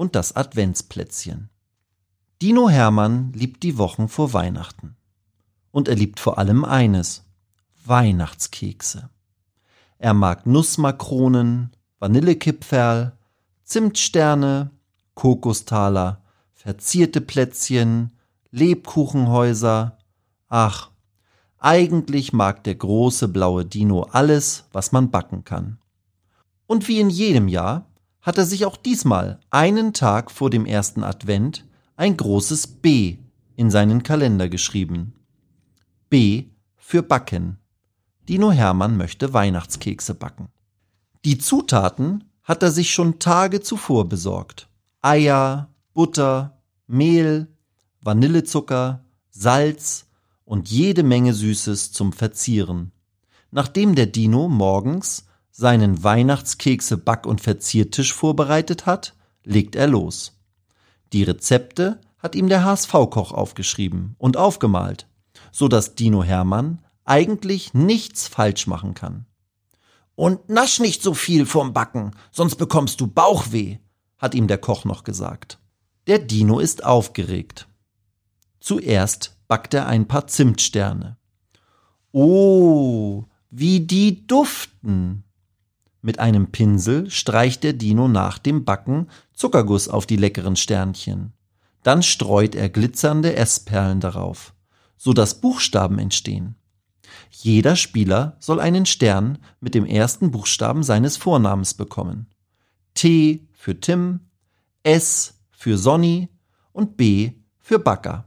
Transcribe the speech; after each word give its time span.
und 0.00 0.14
das 0.14 0.34
Adventsplätzchen. 0.34 1.50
Dino 2.40 2.70
Hermann 2.70 3.34
liebt 3.34 3.62
die 3.62 3.76
Wochen 3.76 4.08
vor 4.08 4.32
Weihnachten. 4.32 4.96
Und 5.72 5.88
er 5.88 5.94
liebt 5.94 6.20
vor 6.20 6.38
allem 6.38 6.64
eines: 6.64 7.26
Weihnachtskekse. 7.84 9.10
Er 9.98 10.14
mag 10.14 10.46
Nussmakronen, 10.46 11.72
Vanillekipferl, 11.98 13.12
Zimtsterne, 13.62 14.70
Kokostaler, 15.12 16.22
verzierte 16.54 17.20
Plätzchen, 17.20 18.16
Lebkuchenhäuser. 18.52 19.98
Ach, 20.48 20.88
eigentlich 21.58 22.32
mag 22.32 22.64
der 22.64 22.76
große 22.76 23.28
blaue 23.28 23.66
Dino 23.66 24.04
alles, 24.04 24.64
was 24.72 24.92
man 24.92 25.10
backen 25.10 25.44
kann. 25.44 25.76
Und 26.66 26.88
wie 26.88 27.00
in 27.00 27.10
jedem 27.10 27.48
Jahr 27.48 27.89
hat 28.22 28.38
er 28.38 28.44
sich 28.44 28.66
auch 28.66 28.76
diesmal 28.76 29.40
einen 29.50 29.92
Tag 29.92 30.30
vor 30.30 30.50
dem 30.50 30.66
ersten 30.66 31.02
Advent 31.02 31.64
ein 31.96 32.16
großes 32.16 32.66
B 32.66 33.18
in 33.56 33.70
seinen 33.70 34.02
Kalender 34.02 34.48
geschrieben. 34.48 35.14
B 36.08 36.46
für 36.76 37.02
Backen. 37.02 37.58
Dino 38.28 38.52
Hermann 38.52 38.96
möchte 38.96 39.32
Weihnachtskekse 39.32 40.14
backen. 40.14 40.48
Die 41.24 41.38
Zutaten 41.38 42.24
hat 42.42 42.62
er 42.62 42.70
sich 42.70 42.92
schon 42.92 43.18
Tage 43.18 43.60
zuvor 43.60 44.08
besorgt. 44.08 44.68
Eier, 45.02 45.68
Butter, 45.94 46.62
Mehl, 46.86 47.48
Vanillezucker, 48.00 49.04
Salz 49.30 50.06
und 50.44 50.70
jede 50.70 51.02
Menge 51.02 51.34
Süßes 51.34 51.92
zum 51.92 52.12
Verzieren. 52.12 52.92
Nachdem 53.50 53.94
der 53.94 54.06
Dino 54.06 54.48
morgens 54.48 55.26
seinen 55.50 56.02
Weihnachtskekse 56.02 56.96
Back- 56.96 57.26
und 57.26 57.40
Verziertisch 57.40 58.14
vorbereitet 58.14 58.86
hat, 58.86 59.14
legt 59.44 59.76
er 59.76 59.86
los. 59.86 60.38
Die 61.12 61.22
Rezepte 61.22 62.00
hat 62.18 62.34
ihm 62.34 62.48
der 62.48 62.64
HSV-Koch 62.64 63.32
aufgeschrieben 63.32 64.14
und 64.18 64.36
aufgemalt, 64.36 65.06
so 65.52 65.68
dass 65.68 65.94
Dino 65.94 66.22
Hermann 66.22 66.82
eigentlich 67.04 67.74
nichts 67.74 68.28
falsch 68.28 68.66
machen 68.66 68.94
kann. 68.94 69.26
Und 70.14 70.48
nasch 70.48 70.80
nicht 70.80 71.02
so 71.02 71.14
viel 71.14 71.46
vorm 71.46 71.72
Backen, 71.72 72.12
sonst 72.30 72.56
bekommst 72.56 73.00
du 73.00 73.06
Bauchweh, 73.06 73.78
hat 74.18 74.34
ihm 74.34 74.46
der 74.46 74.58
Koch 74.58 74.84
noch 74.84 75.02
gesagt. 75.02 75.58
Der 76.06 76.18
Dino 76.18 76.60
ist 76.60 76.84
aufgeregt. 76.84 77.66
Zuerst 78.60 79.36
backt 79.48 79.74
er 79.74 79.86
ein 79.86 80.06
paar 80.06 80.26
Zimtsterne. 80.26 81.16
Oh, 82.12 83.24
wie 83.50 83.80
die 83.80 84.26
duften! 84.26 85.24
Mit 86.02 86.18
einem 86.18 86.50
Pinsel 86.50 87.10
streicht 87.10 87.62
der 87.62 87.74
Dino 87.74 88.08
nach 88.08 88.38
dem 88.38 88.64
Backen 88.64 89.08
Zuckerguss 89.34 89.88
auf 89.88 90.06
die 90.06 90.16
leckeren 90.16 90.56
Sternchen. 90.56 91.32
Dann 91.82 92.02
streut 92.02 92.54
er 92.54 92.70
glitzernde 92.70 93.36
Essperlen 93.36 94.00
darauf, 94.00 94.54
so 94.96 95.12
dass 95.12 95.40
Buchstaben 95.40 95.98
entstehen. 95.98 96.54
Jeder 97.30 97.76
Spieler 97.76 98.36
soll 98.38 98.60
einen 98.60 98.86
Stern 98.86 99.38
mit 99.60 99.74
dem 99.74 99.84
ersten 99.84 100.30
Buchstaben 100.30 100.82
seines 100.82 101.16
Vornamens 101.16 101.74
bekommen. 101.74 102.26
T 102.94 103.46
für 103.52 103.78
Tim, 103.78 104.20
S 104.82 105.34
für 105.50 105.76
Sonny 105.76 106.28
und 106.72 106.96
B 106.96 107.32
für 107.58 107.78
Backer. 107.78 108.24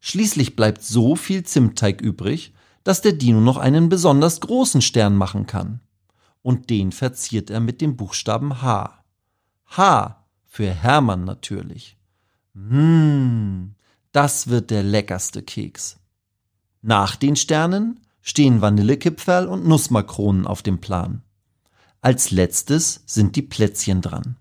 Schließlich 0.00 0.56
bleibt 0.56 0.82
so 0.82 1.14
viel 1.14 1.42
Zimtteig 1.42 2.00
übrig, 2.00 2.54
dass 2.84 3.02
der 3.02 3.12
Dino 3.12 3.40
noch 3.40 3.56
einen 3.58 3.88
besonders 3.88 4.40
großen 4.40 4.80
Stern 4.80 5.16
machen 5.16 5.46
kann 5.46 5.80
und 6.46 6.70
den 6.70 6.92
verziert 6.92 7.50
er 7.50 7.58
mit 7.58 7.80
dem 7.80 7.96
Buchstaben 7.96 8.62
H. 8.62 9.02
H 9.66 10.24
für 10.44 10.70
Hermann 10.70 11.24
natürlich. 11.24 11.96
Mmh, 12.54 13.70
das 14.12 14.46
wird 14.46 14.70
der 14.70 14.84
leckerste 14.84 15.42
Keks. 15.42 15.98
Nach 16.82 17.16
den 17.16 17.34
Sternen 17.34 17.98
stehen 18.22 18.60
Vanillekipferl 18.60 19.48
und 19.48 19.66
Nussmakronen 19.66 20.46
auf 20.46 20.62
dem 20.62 20.80
Plan. 20.80 21.22
Als 22.00 22.30
letztes 22.30 23.02
sind 23.06 23.34
die 23.34 23.42
Plätzchen 23.42 24.00
dran. 24.00 24.36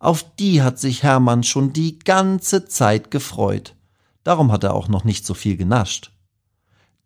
Auf 0.00 0.24
die 0.34 0.62
hat 0.62 0.80
sich 0.80 1.04
Hermann 1.04 1.44
schon 1.44 1.72
die 1.72 2.00
ganze 2.00 2.64
Zeit 2.64 3.12
gefreut. 3.12 3.76
Darum 4.24 4.50
hat 4.50 4.64
er 4.64 4.74
auch 4.74 4.88
noch 4.88 5.04
nicht 5.04 5.24
so 5.24 5.34
viel 5.34 5.56
genascht. 5.56 6.10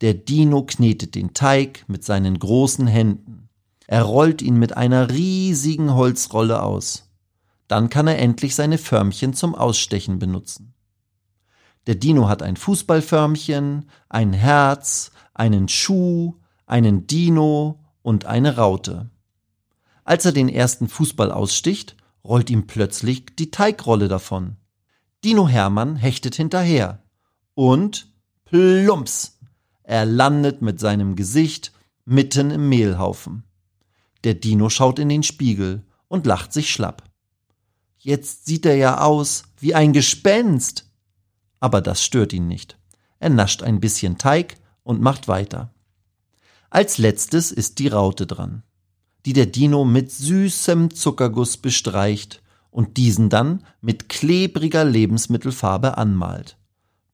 Der 0.01 0.15
Dino 0.15 0.63
knetet 0.63 1.15
den 1.15 1.35
Teig 1.35 1.85
mit 1.89 2.05
seinen 2.05 2.39
großen 2.39 2.87
Händen. 2.87 3.44
Er 3.87 4.03
rollt 4.03 4.43
ihn 4.43 4.57
mit 4.57 4.77
einer 4.77 5.11
riesigen 5.11 5.95
Holzrolle 5.95 6.63
aus. 6.63 7.11
Dann 7.69 7.91
kann 7.91 8.07
er 8.07 8.19
endlich 8.19 8.55
seine 8.55 8.79
Förmchen 8.79 9.35
zum 9.35 9.55
Ausstechen 9.55 10.19
benutzen. 10.19 10.75
Der 11.87 11.95
Dino 11.95 12.29
hat 12.29 12.43
ein 12.43 12.57
Fußballförmchen, 12.57 13.91
ein 14.09 14.33
Herz, 14.33 15.11
einen 15.35 15.69
Schuh, 15.69 16.35
einen 16.67 17.07
Dino 17.07 17.81
und 18.03 18.25
eine 18.25 18.57
Raute. 18.57 19.11
Als 20.05 20.25
er 20.25 20.33
den 20.33 20.49
ersten 20.49 20.89
Fußball 20.89 21.31
aussticht, 21.31 21.97
rollt 22.25 22.51
ihm 22.51 22.67
plötzlich 22.67 23.37
die 23.37 23.51
Teigrolle 23.51 24.09
davon. 24.09 24.57
Dino 25.25 25.49
Hermann 25.49 25.97
hechtet 25.97 26.35
hinterher. 26.35 27.03
Und 27.55 28.09
plumps! 28.45 29.39
Er 29.83 30.07
landet 30.07 30.63
mit 30.63 30.81
seinem 30.81 31.17
Gesicht 31.17 31.73
mitten 32.07 32.51
im 32.51 32.69
Mehlhaufen. 32.69 33.45
Der 34.25 34.35
Dino 34.35 34.71
schaut 34.71 34.99
in 34.99 35.09
den 35.09 35.23
Spiegel 35.23 35.85
und 36.09 36.27
lacht 36.27 36.53
sich 36.53 36.71
schlapp. 36.71 37.05
Jetzt 37.99 38.47
sieht 38.47 38.67
er 38.67 38.77
ja 38.77 39.01
aus 39.01 39.45
wie 39.59 39.75
ein 39.75 39.93
Gespenst. 39.93 40.91
Aber 41.61 41.81
das 41.81 42.03
stört 42.03 42.33
ihn 42.33 42.49
nicht. 42.49 42.79
Er 43.19 43.31
nascht 43.31 43.63
ein 43.63 43.81
bisschen 43.81 44.19
Teig 44.19 44.57
und 44.83 45.01
macht 45.01 45.29
weiter. 45.29 45.73
Als 46.69 46.99
letztes 46.99 47.53
ist 47.53 47.79
die 47.79 47.89
Raute 47.89 48.27
dran, 48.27 48.63
die 49.25 49.33
der 49.33 49.47
Dino 49.47 49.85
mit 49.85 50.11
süßem 50.11 50.95
Zuckerguss 50.95 51.57
bestreicht 51.57 52.43
und 52.71 52.97
diesen 52.97 53.31
dann 53.31 53.65
mit 53.81 54.09
klebriger 54.09 54.85
Lebensmittelfarbe 54.85 55.97
anmalt. 55.97 56.59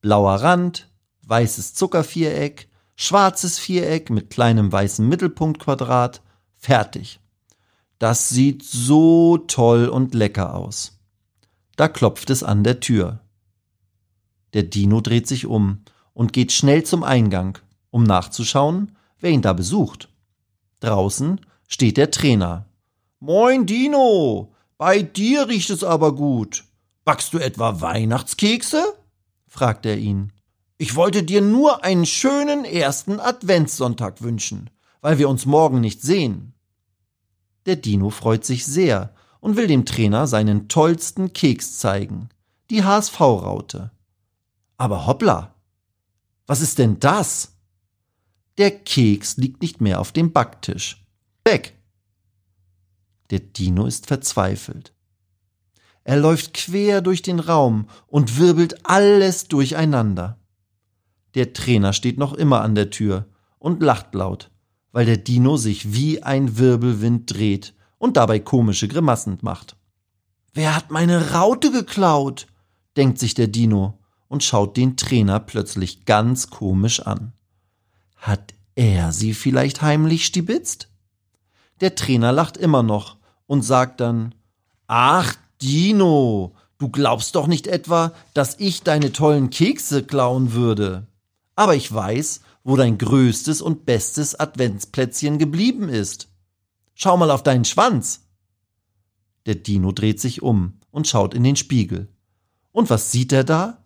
Blauer 0.01 0.35
Rand, 0.35 0.89
weißes 1.21 1.75
Zuckerviereck, 1.75 2.67
schwarzes 2.95 3.59
Viereck 3.59 4.09
mit 4.09 4.29
kleinem 4.29 4.71
weißen 4.71 5.07
Mittelpunktquadrat, 5.07 6.21
Fertig. 6.61 7.19
Das 7.97 8.29
sieht 8.29 8.63
so 8.63 9.39
toll 9.39 9.87
und 9.87 10.13
lecker 10.13 10.53
aus. 10.53 10.99
Da 11.75 11.87
klopft 11.87 12.29
es 12.29 12.43
an 12.43 12.63
der 12.63 12.79
Tür. 12.79 13.19
Der 14.53 14.61
Dino 14.61 15.01
dreht 15.01 15.27
sich 15.27 15.47
um 15.47 15.83
und 16.13 16.33
geht 16.33 16.51
schnell 16.51 16.83
zum 16.83 17.03
Eingang, 17.03 17.57
um 17.89 18.03
nachzuschauen, 18.03 18.95
wer 19.19 19.31
ihn 19.31 19.41
da 19.41 19.53
besucht. 19.53 20.09
Draußen 20.81 21.41
steht 21.67 21.97
der 21.97 22.11
Trainer. 22.11 22.67
Moin, 23.19 23.65
Dino! 23.65 24.53
Bei 24.77 25.01
dir 25.01 25.47
riecht 25.47 25.71
es 25.71 25.83
aber 25.83 26.13
gut. 26.13 26.63
Backst 27.05 27.33
du 27.33 27.39
etwa 27.39 27.81
Weihnachtskekse? 27.81 28.83
fragt 29.47 29.87
er 29.87 29.97
ihn. 29.97 30.31
Ich 30.77 30.95
wollte 30.95 31.23
dir 31.23 31.41
nur 31.41 31.83
einen 31.83 32.05
schönen 32.05 32.65
ersten 32.65 33.19
Adventssonntag 33.19 34.21
wünschen 34.21 34.69
weil 35.01 35.17
wir 35.17 35.27
uns 35.27 35.45
morgen 35.45 35.81
nicht 35.81 36.01
sehen. 36.01 36.53
Der 37.65 37.75
Dino 37.75 38.09
freut 38.09 38.45
sich 38.45 38.65
sehr 38.65 39.13
und 39.39 39.57
will 39.57 39.67
dem 39.67 39.85
Trainer 39.85 40.27
seinen 40.27 40.67
tollsten 40.67 41.33
Keks 41.33 41.79
zeigen, 41.79 42.29
die 42.69 42.83
HSV-Raute. 42.83 43.91
Aber 44.77 45.05
hoppla! 45.05 45.55
Was 46.47 46.61
ist 46.61 46.79
denn 46.79 46.99
das? 46.99 47.57
Der 48.57 48.71
Keks 48.71 49.37
liegt 49.37 49.61
nicht 49.61 49.81
mehr 49.81 49.99
auf 49.99 50.11
dem 50.11 50.31
Backtisch. 50.31 51.05
Weg! 51.43 51.75
Der 53.29 53.39
Dino 53.39 53.85
ist 53.85 54.07
verzweifelt. 54.07 54.93
Er 56.03 56.17
läuft 56.17 56.53
quer 56.53 57.01
durch 57.01 57.21
den 57.21 57.39
Raum 57.39 57.87
und 58.07 58.37
wirbelt 58.37 58.85
alles 58.85 59.47
durcheinander. 59.47 60.39
Der 61.35 61.53
Trainer 61.53 61.93
steht 61.93 62.17
noch 62.17 62.33
immer 62.33 62.61
an 62.61 62.75
der 62.75 62.89
Tür 62.89 63.25
und 63.59 63.81
lacht 63.81 64.13
laut 64.13 64.51
weil 64.91 65.05
der 65.05 65.17
Dino 65.17 65.57
sich 65.57 65.93
wie 65.93 66.23
ein 66.23 66.57
Wirbelwind 66.57 67.33
dreht 67.33 67.73
und 67.97 68.17
dabei 68.17 68.39
komische 68.39 68.87
Grimassen 68.87 69.37
macht. 69.41 69.75
Wer 70.53 70.75
hat 70.75 70.91
meine 70.91 71.31
Raute 71.31 71.71
geklaut? 71.71 72.47
denkt 72.97 73.19
sich 73.19 73.33
der 73.33 73.47
Dino 73.47 73.99
und 74.27 74.43
schaut 74.43 74.75
den 74.75 74.97
Trainer 74.97 75.39
plötzlich 75.39 76.05
ganz 76.05 76.49
komisch 76.49 76.99
an. 77.01 77.33
Hat 78.17 78.53
er 78.75 79.11
sie 79.11 79.33
vielleicht 79.33 79.81
heimlich 79.81 80.25
stibitzt? 80.25 80.89
Der 81.79 81.95
Trainer 81.95 82.31
lacht 82.31 82.57
immer 82.57 82.83
noch 82.83 83.17
und 83.47 83.63
sagt 83.63 84.01
dann, 84.01 84.35
Ach, 84.87 85.35
Dino, 85.61 86.53
du 86.77 86.89
glaubst 86.89 87.35
doch 87.35 87.47
nicht 87.47 87.67
etwa, 87.67 88.13
dass 88.33 88.59
ich 88.59 88.83
deine 88.83 89.11
tollen 89.11 89.49
Kekse 89.49 90.03
klauen 90.03 90.53
würde. 90.53 91.07
Aber 91.55 91.75
ich 91.75 91.93
weiß, 91.93 92.41
wo 92.63 92.75
dein 92.75 92.97
größtes 92.97 93.61
und 93.61 93.85
bestes 93.85 94.39
Adventsplätzchen 94.39 95.37
geblieben 95.39 95.89
ist. 95.89 96.29
Schau 96.93 97.17
mal 97.17 97.31
auf 97.31 97.43
deinen 97.43 97.65
Schwanz. 97.65 98.27
Der 99.45 99.55
Dino 99.55 99.91
dreht 99.91 100.19
sich 100.19 100.41
um 100.41 100.79
und 100.91 101.07
schaut 101.07 101.33
in 101.33 101.43
den 101.43 101.55
Spiegel. 101.55 102.09
Und 102.71 102.89
was 102.89 103.11
sieht 103.11 103.31
er 103.31 103.43
da? 103.43 103.85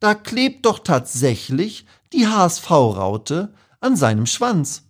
Da 0.00 0.14
klebt 0.14 0.66
doch 0.66 0.78
tatsächlich 0.78 1.86
die 2.12 2.26
HSV-Raute 2.26 3.54
an 3.80 3.96
seinem 3.96 4.26
Schwanz. 4.26 4.84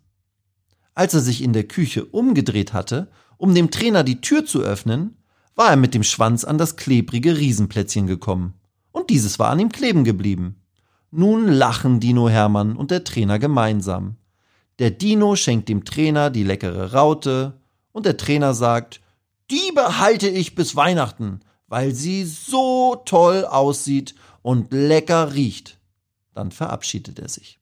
Als 0.95 1.15
er 1.15 1.21
sich 1.21 1.43
in 1.43 1.53
der 1.53 1.69
Küche 1.69 2.05
umgedreht 2.05 2.73
hatte, 2.73 3.11
um 3.37 3.55
dem 3.55 3.71
Trainer 3.71 4.03
die 4.03 4.21
Tür 4.21 4.47
zu 4.47 4.61
öffnen, 4.61 5.17
war 5.55 5.71
er 5.71 5.77
mit 5.77 5.95
dem 5.95 6.03
Schwanz 6.03 6.45
an 6.45 6.59
das 6.59 6.77
klebrige 6.77 7.37
Riesenplätzchen 7.37 8.07
gekommen. 8.07 8.55
Und 8.93 9.11
dieses 9.11 9.39
war 9.39 9.51
an 9.51 9.61
ihm 9.61 9.71
kleben 9.71 10.05
geblieben. 10.05 10.63
Nun 11.11 11.49
lachen 11.49 12.01
Dino 12.01 12.29
Hermann 12.29 12.77
und 12.77 12.91
der 12.91 13.05
Trainer 13.05 13.39
gemeinsam. 13.39 14.17
Der 14.79 14.91
Dino 14.91 15.37
schenkt 15.37 15.69
dem 15.69 15.85
Trainer 15.85 16.31
die 16.31 16.43
leckere 16.43 16.93
Raute 16.93 17.61
und 17.93 18.07
der 18.07 18.17
Trainer 18.17 18.53
sagt, 18.53 19.01
die 19.51 19.73
behalte 19.75 20.29
ich 20.29 20.55
bis 20.55 20.77
Weihnachten, 20.77 21.41
weil 21.69 21.93
sie 21.93 22.25
so 22.25 22.97
toll 23.05 23.45
aussieht 23.45 24.15
und 24.43 24.73
lecker 24.73 25.35
riecht. 25.35 25.79
Dann 26.35 26.51
verabschiedet 26.51 27.19
er 27.19 27.29
sich. 27.29 27.59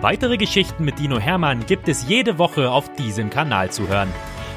Weitere 0.00 0.36
Geschichten 0.36 0.84
mit 0.84 0.98
Dino 0.98 1.18
Hermann 1.18 1.64
gibt 1.64 1.88
es 1.88 2.06
jede 2.06 2.36
Woche 2.36 2.70
auf 2.70 2.92
diesem 2.96 3.30
Kanal 3.30 3.70
zu 3.70 3.88
hören. 3.88 4.12